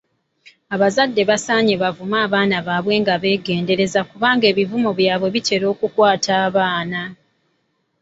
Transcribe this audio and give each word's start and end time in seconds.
Abazadde 0.75 1.21
basaanye 1.29 1.73
bavume 1.83 2.17
abaana 2.25 2.57
nga 2.99 3.15
beegendereza 3.23 4.01
kubanga 4.09 4.45
ebivumo 4.51 4.89
byabwe 4.99 5.27
bitera 5.35 5.65
okukwata 5.73 6.31
abaana. 6.47 7.01